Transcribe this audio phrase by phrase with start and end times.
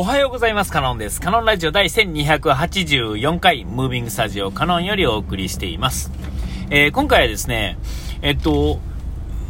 [0.00, 0.70] おはようございます。
[0.70, 1.20] カノンです。
[1.20, 6.12] カノンラジオ第1284回、ムービングスタジオカノンよりお送りしています。
[6.70, 7.76] えー、今回はですね、
[8.22, 8.78] えっと、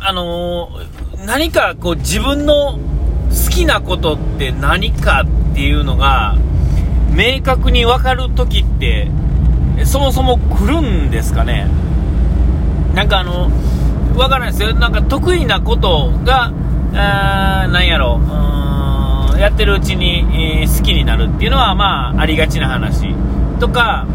[0.00, 6.36] あのー、何かこう自分の好きなことって何かっていうのが、
[7.10, 9.08] 明確にわかるときって、
[9.86, 11.68] そもそも来るんですかね。
[12.94, 13.50] なんかあの、
[14.14, 14.74] わからないですよ。
[14.74, 16.52] なんか得意なことが、
[16.92, 18.34] あなんやろう、
[19.38, 23.14] やってるうちに、えー、好きになるっていうのは、まあ、ありがちな話。
[23.58, 24.06] とか、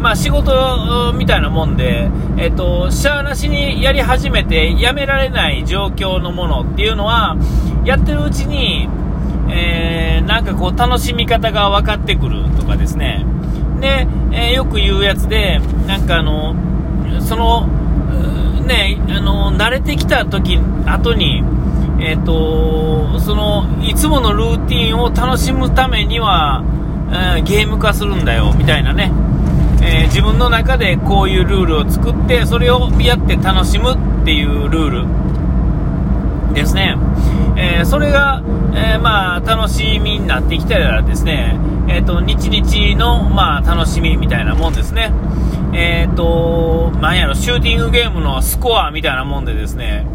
[0.00, 7.36] まあ、仕事みたいなもんで、えっ、と、しゃーなしにやり始めてやめられない状況のものっていうのは、
[7.84, 8.88] やってるうちに、
[9.50, 13.24] えー、なんかこう、楽しみ方が分かってくるとかですね。
[13.80, 16.54] で、えー、よく言うやつで、なんかあの、
[17.20, 17.66] その、
[18.66, 21.42] ね、あの、慣れてきた時、後に、
[22.04, 26.62] えっ、ー、と、その、いつものルーティンを楽しむためには、
[27.10, 29.10] えー、ゲーム化するんだよ、みたいなね。
[29.82, 36.96] えー、自分の中でこういうルールを作って、それをやって楽しむっていうルールですね。
[37.56, 38.42] え、それが、
[38.74, 45.10] えー、まあ、楽しみになってきたらですね、えっ、と、日々の、まあ、楽しみみたいなもんですね。
[45.72, 50.06] えっ、と、なんやろ、シューティングゲームのスコアみたいなもんでですね、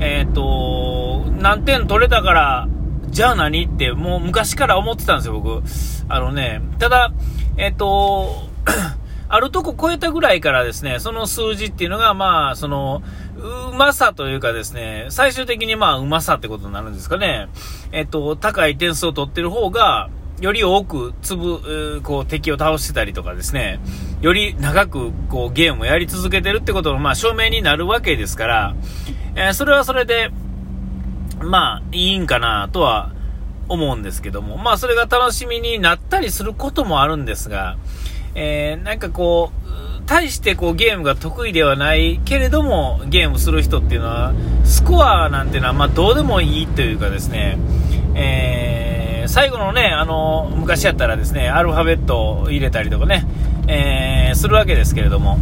[0.00, 2.68] えっ、と、何点取れたから、
[3.08, 5.62] じゃあ何って、もう昔から思ってたんですよ、僕。
[6.08, 7.12] あのね、ただ、
[7.56, 8.48] えっ、と、
[9.30, 13.02] あるとこ超えたぐらいからですね、その数字っていうのが、まあ、その、
[13.70, 17.48] うまさというかですね、最終的にまあ、うまさってことになるんですかね。
[17.92, 20.08] えっと、高い点数を取ってる方が、
[20.40, 23.80] より多く粒、こう敵を倒してたりとかですね、
[24.20, 28.76] より長くこうゲームをやり続けてるってことのまあ証明になるわけですから、
[29.38, 30.30] えー、それはそれで、
[31.40, 33.12] まあいいんかなとは
[33.68, 37.76] 思うんですけども、まあそれが楽しみになったりすることもあるんですが、
[38.34, 44.32] えー、なんかこう、大してこうゲームが得意ではないけれどもゲームする人っていうのは、
[44.64, 47.58] スコアなんていうのはまどうでもいいというかですね、
[48.16, 53.24] えー、最後のね、あの、昔やったらですね、アルファベットを入れたりとかね、
[53.68, 55.38] えー、するわけですけれども、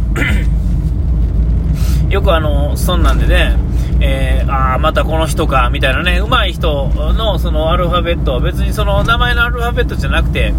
[2.09, 3.57] よくあの、そんなんでね、
[3.99, 10.53] えー、ああ、またこの人か、みたいなね、上手い人のそのアルファベット、別にその名前のアルファベットじゃなくて、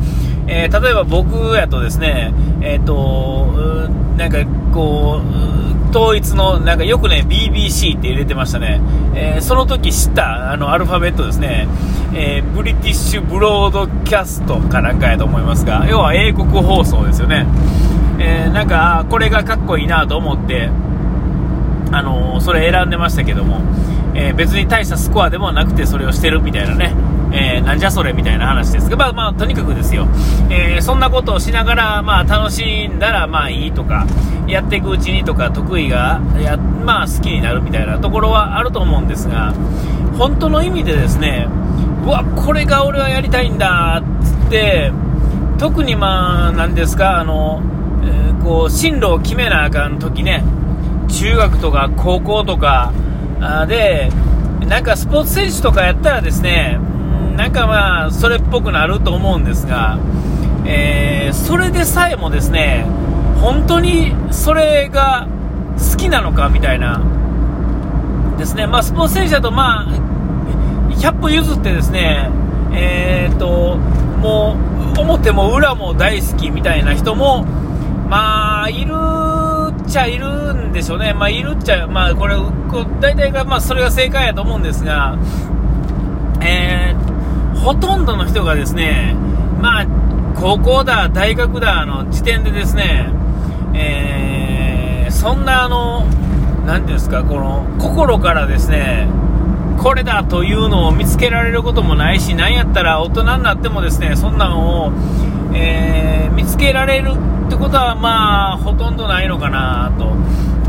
[0.47, 2.33] えー、例えば僕やとですね、
[2.63, 4.39] えっ、ー、と、なんか
[4.73, 8.81] こう、統一の、なんかよくね、BBC って入れてましたね。
[9.15, 11.69] えー、その時知ったあのアルファベットですね、
[12.15, 17.47] えブリティッシュブロードキャストかなんかやと思いますが、要は英国放送ですよね。
[18.19, 20.71] えなんか、これがかっこいいなと思って、
[21.93, 23.61] あのそれ選んでましたけども、
[24.15, 26.95] え別に大したスコアでもなくてそれをしてるみたいなね、
[27.33, 30.07] えー、なんじゃそれみたいな話ですが、まあまあ、とにかくですよ、
[30.51, 34.07] えー、そんなことをしながら、まあ、楽しんだら、まあいいとか、
[34.47, 39.53] やっていくうちにとか、得意が、や、まあ好きになるみたいなところはあると思うんですが、
[40.17, 41.47] 本当の意味でですね、
[42.05, 44.93] うわ、これが俺はやりたいんだっ、つって、
[45.59, 50.45] 特にまあ、なんですか、あの、ー、こう、進路を決めなあかん時ね、
[51.19, 52.93] 中学とか高校とか
[53.67, 54.09] で、
[54.69, 56.79] なんかスポーツ選手とかやったらですね、
[57.37, 59.99] なんかまあ、それっぽくなると思うんですが、
[60.65, 62.87] えー、それでさえもですね、
[63.41, 65.27] 本当にそれが
[65.91, 67.03] 好きなのかみたいな、
[68.39, 72.31] ですね、まあ、スポーツ選手だと、まあ、100歩譲ってですね、
[72.73, 73.77] えー、っと、
[74.21, 74.57] も
[74.97, 77.45] う、表も裏も大好きみたいな人も、
[78.09, 78.95] まあ、いる
[79.89, 81.15] ちゃいるんでしょうね。
[81.15, 85.19] まあ、いるっちゃ、まあ、これ、こ大体が、まあ、それが正解やと思うんですが、
[86.41, 89.17] えー、ほとんどの人がですね、
[89.61, 89.87] まあ、
[90.37, 93.11] 高校だ、大学だの時点でですね、
[93.75, 96.05] えー、そんなあの、
[96.67, 99.09] なんていうんですか、この、心からですね、
[99.79, 104.93] これだというのを見つけられることもないし、なんやったら大人になってもですね、そんなのを、
[105.55, 107.13] えー、見つけられる
[107.47, 110.17] ってことは、まあ、ほとんどないのかなと。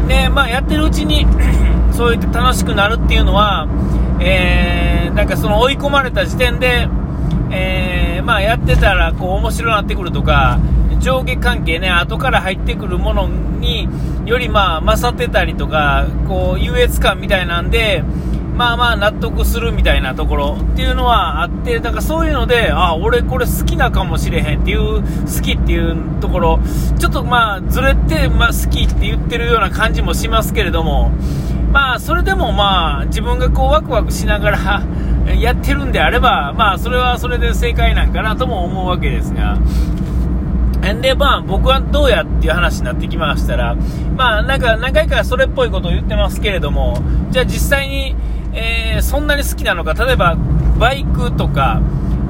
[0.08, 1.26] で、まあ、やってるうちに
[1.92, 3.68] そう言って楽しくなるっていうのは、
[4.20, 6.88] えー、なんかその追い込まれた時点で、
[7.52, 10.60] えー、まあやってたらこう面白くなってくるとか、
[11.00, 13.88] 上下関係ね、後から入ってくるものに
[14.26, 18.04] よりまあ勝ってたりとか、こう優越感みたいなんで、
[18.60, 26.60] まあまあ納得するみたいなところっていうのはあって、だからそういうので、あ、俺これ好きなかもしれへんっていう、好きっていうところ、
[27.00, 31.14] ちょっとまあずれて、まあ好きって言ってるような感じもしますけれども、
[31.72, 34.84] まあ、それでもまあ、自分がこうワクワクしながら、
[35.40, 39.58] やってるんであれば、まあ、それはそれで正解なんかなとも思うわけですが、
[41.02, 43.78] で、まあ、僕はどうやっていう話になってきましたら、
[44.18, 48.16] まあ、なんか、何回かそれっぽいことを言ってますけれども、じゃあ実際に、
[48.54, 50.36] えー、そんなに好きなのか、例えば、
[50.78, 51.82] バイクとか、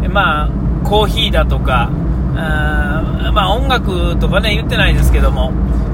[0.09, 0.49] まあ、
[0.83, 1.89] コーヒーだとか、
[2.35, 5.51] あまあ、音楽とかね、言ってないですけども、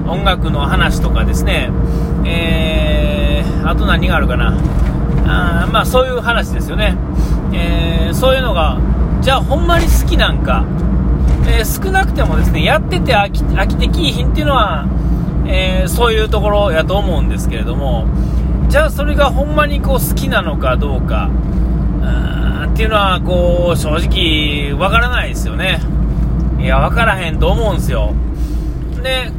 [0.08, 1.70] 音楽の話とかですね、
[2.26, 4.58] えー、あと何があるかな、
[5.26, 6.96] あまあ、そういう話ですよね、
[7.54, 8.80] えー、そういうのが、
[9.22, 10.66] じゃあ、ほんまに好きなんか、
[11.48, 14.86] えー、少なくてもですね、やってて飽き飽きてきいひんっていうのは、
[15.48, 18.06] え、そういうところやと思うんですけれども、
[18.68, 25.80] じゃあそれがほんまにこう好きなのかどうかう、っていうのは、こう、正直、わからないですよね。
[26.60, 28.14] いや、わからへんと思うんですよ。
[29.02, 29.32] で、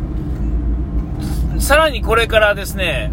[1.61, 3.12] さらにこれからですね、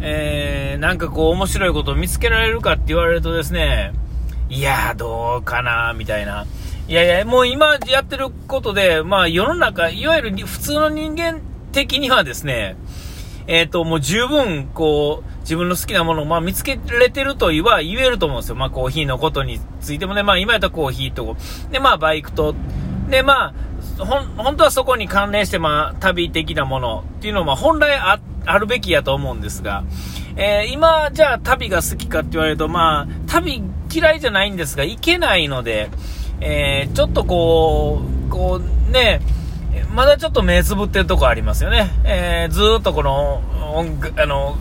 [0.00, 3.92] えー、なんかこう、面白いことを見つけられるかって言われるとですね、
[4.50, 6.44] いやどうかな、みたいな。
[6.88, 11.40] いやいや、もう今やってることで、まあ世の中、いわゆる普通の人間
[11.70, 12.76] 的にはですね、
[13.46, 18.56] えっ、ー、と、もう十分、こう、自分の好きなものを、まあ、見つけれてるとは言えると思うんですよ。
[18.56, 21.36] まあ、コーヒーのことについてもね、まあ、今やったらコーヒーと、
[21.70, 22.54] で、まあ、バイクと、
[23.08, 23.54] で、まあ、
[24.04, 27.04] ほん、本当はそこに関連して、まあ、旅的なもの。
[27.18, 29.84] っていうのは、まあ本来あ、あるべきやと思うんですが、
[30.36, 33.62] えー、今、じゃあ旅が好きかって言われると、まあ、旅
[33.92, 35.90] 嫌いじゃないんですが、行けないので、
[36.40, 39.20] えー、ちょっとこう、こう、ね、
[39.94, 41.90] まだちょっと目つぶってるとこありますよね。
[42.04, 43.42] えー、ずっとこの、
[44.16, 44.56] あの、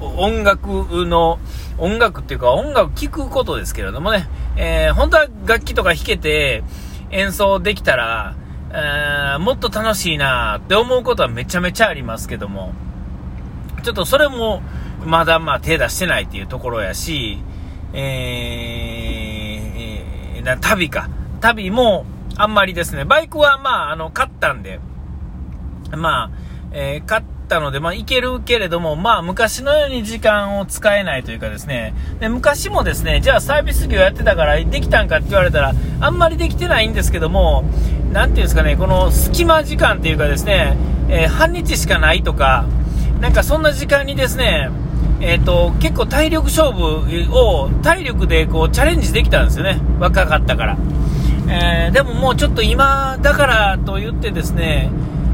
[0.00, 0.68] 音楽
[1.06, 1.38] の、
[1.78, 6.64] 音楽っていうか音楽聴くことですけれどもね、えー、本当は楽器とか弾けて
[7.10, 8.34] 演奏できたら、
[8.70, 12.72] えー、もっと楽しいなって思うことはめちゃめちゃありますけども、
[13.82, 14.62] ちょっとそれも
[15.04, 17.38] まだまあ手出してないっていうところやし、
[17.92, 21.08] えー、な旅か。
[21.40, 22.04] 旅も
[22.36, 24.80] あんまりですね、バイクはまあ、あの、買ったんで、
[25.96, 26.30] まあ、
[26.72, 37.64] えー、買ったので、まあ、いけるけれども、まあ、昔のように時間を使えないというかですね、で昔もですね、じゃあサービス業やってたからできたんかって言われたら、あんまりできてないんですけども、
[38.12, 40.76] なんていうんですかね、この隙間時間っていうかですね、
[41.08, 42.66] えー、半日しかないとか、
[43.20, 44.70] なんかそんな時間にですね、
[45.20, 49.80] えっ、ー、と、結構体力勝負を体力でこうチャレンジできたんですよね。
[49.98, 50.76] 若かったから。
[51.48, 54.90] えー、でももうちょっと今だからと言ってですね、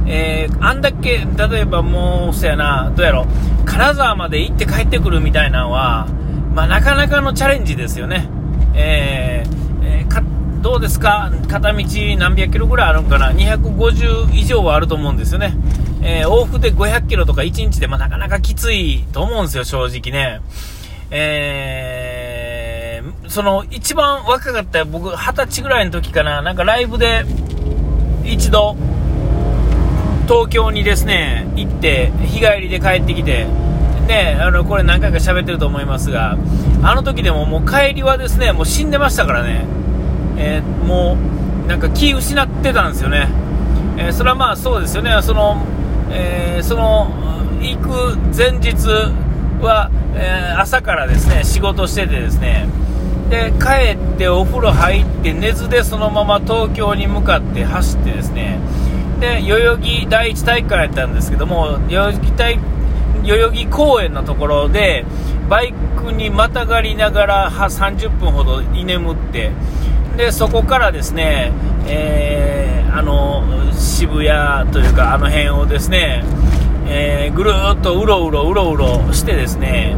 [0.07, 3.27] えー、あんだけ、例えばもう、そやな、どうやろ、
[3.65, 6.09] 金沢まで行って帰ってくるみたいなのは、
[6.55, 8.29] まあ、なかなかのチャレンジですよね。
[8.75, 11.85] えー、えー、どうですか片道
[12.19, 15.55] 何百キロぐらいあるんかな ?250 以上はあると思うんですよね。
[16.03, 20.41] えー、往復で500キロとか1日で、まあ、なかなかきついと思うんですよ、正直ね。
[21.11, 27.25] えー、その、一番若かった僕、二十歳ぐらいの時かな、なんかライブで、
[28.25, 28.77] 一度、
[30.27, 33.47] 東京にですね、行って、日帰りで帰ってきて、
[34.07, 36.37] ね、あの、これ何回か喋ってると思いますが、
[36.83, 39.65] あの時でももう帰りはですね、もう死んでましたからね、
[40.37, 41.17] えー、も
[41.65, 43.29] う、なんか気失ってたんですよね。
[43.97, 45.65] えー、それはまあそうですよね、その、
[46.11, 47.11] えー、その、
[47.61, 48.75] 行く前日
[49.61, 52.67] は、え朝からですね、仕事しててですね、
[53.31, 58.59] で、帰ってお風呂入って寝ずでそのまま東京に向かって走ってですね、
[59.23, 62.59] で代々木第一体育館やったんですけども代々木体
[63.25, 65.05] 代々木公園のところで
[65.49, 69.53] バイクにまたがりながら30分ほど居眠って
[70.17, 71.53] でそこからですね、
[71.87, 76.25] えー、あの渋谷というかあの辺をですね、
[76.89, 79.97] えー、ぐるっとうろうろうろうろしてですね、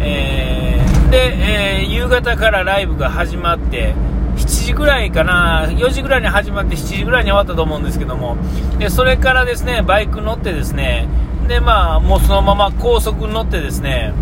[0.00, 3.94] えー、で、え夕方からライブが始まって
[4.36, 8.36] 7時ぐらいかな、4時ぐらいに始まって7時ぐらいに終わったと思うんですけども、
[8.78, 11.08] でそれからですね、バイク乗ってですね、
[11.48, 14.12] で、まあ、もうそのまま高速に乗ってですね、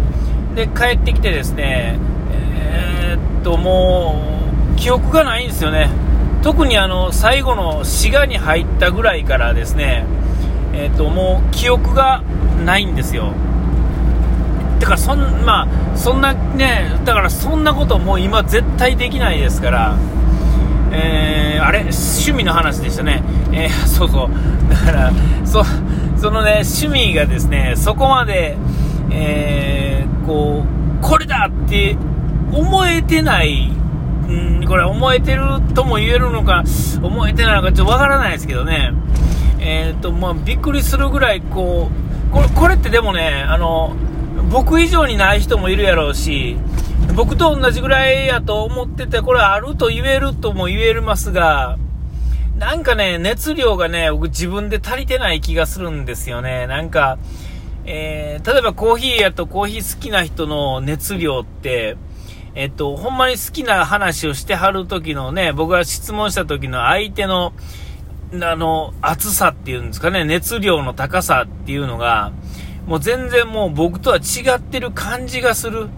[0.54, 1.98] で、帰ってきてですね、
[2.30, 4.40] えー、っと、も
[4.72, 5.88] う、記憶がないんですよね。
[6.42, 10.04] 特にあの、最後の滋賀に入ったぐらいからですね、
[10.74, 12.22] えー、っと、もう記憶が
[12.64, 13.32] ないんですよ。
[14.84, 19.96] だからそん,、まあ、そんなね、だからそんなこともう今絶対できないですから、
[20.92, 23.22] えー、あれ、趣味の話でしたね。
[23.50, 24.70] えー、そうそう。
[24.70, 25.12] だから、
[25.46, 25.64] そ、
[26.18, 28.58] そのね、趣味がですね、そこまで、
[29.10, 30.66] えー、こ
[31.00, 31.96] う、これだって
[32.52, 33.72] 思えてない、
[34.28, 36.62] うん、これ思えてるとも言えるのか、
[37.02, 38.92] 思えてないのかちょっとわからないですけどね。
[39.60, 43.96] えっ、と、まあ、びっくりするぐらい、こう、これ、これってでもね、あの、
[44.54, 46.56] 僕以上にない人もいるやろうし、
[47.16, 51.76] 僕と同じぐらいやと思ってて、これあると言えるとも言えますが、
[52.56, 56.68] なんかね、熱量がね、僕自分で足りてない気がするんですよね。
[56.68, 57.18] なんか、
[57.84, 61.96] えー、例えばコーヒーやとコーヒー好きな人の熱量って、
[62.54, 67.54] えっと、ほんまに好きな話をしてはる時のね、僕が質問した時の相手の、
[68.40, 72.30] あの、熱さっていうんですかね、熱量の高さっていうのが、
[72.86, 75.88] もう全然もう僕とは違ってる感じがする。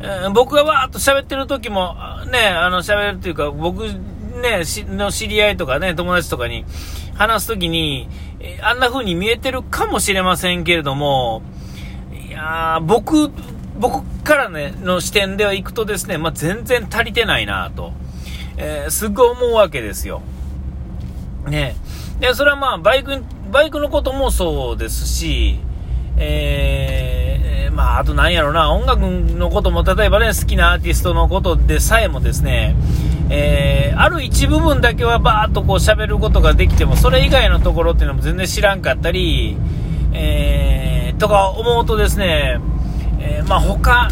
[0.00, 1.96] えー、僕がわーっと喋ってる時も、
[2.30, 6.64] ね、あの喋るっていうか、僕ね、の知り合いとかね、友達とかに
[7.14, 8.08] 話す時に、
[8.62, 11.42] あんな風に見えてるかもしれませんけれども、
[12.28, 13.30] いや僕、
[13.78, 17.92] 僕からね、の視点では行くとですね、まあ、全然足りてないなと、
[18.56, 20.22] えー、すっごい思うわけですよ。
[21.46, 21.76] ね。
[22.20, 25.60] で、それはまあ、バイク、バイクのこともそうですし、
[26.16, 32.76] えー、まあ、あと何やろな、音楽のことも、例えばね、好きなアーティストのことでさえもですね、
[33.30, 39.56] えー、ある一部分だけはバーっとこう喋ることができても、それ以外のところっていうのも全然知らんかったり、
[40.12, 42.60] えー、とか思うとですね、
[43.20, 44.08] えー、まあ他、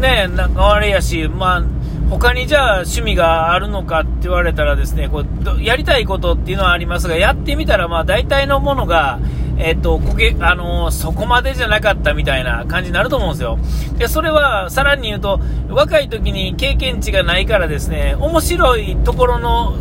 [0.00, 1.62] ね、なんかあれやし、まあ、
[2.10, 5.24] 他にじゃあ趣味があるのかって言われたらですね、こ
[5.56, 9.20] うやりたいことっていうのはありますが、やってみたらまあ大体のものが、
[9.58, 13.58] えっ、と、こけ、あのー、そこまでじゃなかったみたいな感じになると思うんですよ。
[13.98, 19.74] で、それは、さらに言うと、若い時に経験値がないからですね、面白いところの、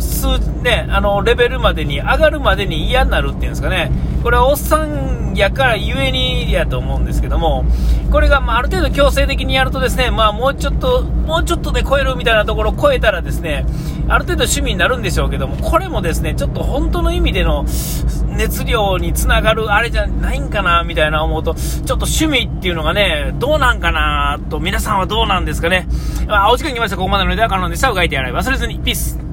[0.00, 3.90] 数、ね、あの、レベルまでに、上がるまでに嫌になるっていうんですかね。
[4.24, 7.66] これはおっさんやからゆえにやと思うんですけども、
[8.10, 13.66] これが、まあ、ある程度強制的にやるとですね、まあ、もうちょっと、もうちょっとで超えるみたいなところを超えたらですね、
[14.08, 17.66] ある程度趣味になるんでしょうけども、これもですね、ちょっと本当の意味での
[18.28, 25.86] 熱量につながるあれじゃないんかな、みたいな思うと、ちょっと趣味っていうのがね、どうなんかなと、皆さんはどうなんですかね。
[26.26, 26.96] まあ、お時間来ました。
[26.96, 27.90] ここまでのでは、可能でした。
[27.90, 28.78] うがいてやらい忘れずに。
[28.78, 29.24] ピース。